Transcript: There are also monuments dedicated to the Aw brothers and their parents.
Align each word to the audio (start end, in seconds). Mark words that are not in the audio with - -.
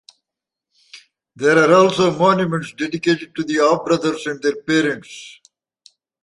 There 1.35 1.59
are 1.59 1.71
also 1.75 2.11
monuments 2.17 2.73
dedicated 2.73 3.35
to 3.35 3.43
the 3.43 3.59
Aw 3.59 3.83
brothers 3.85 4.25
and 4.25 4.41
their 4.41 4.55
parents. 4.63 5.39